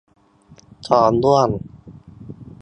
[0.87, 1.49] ท้องร่วง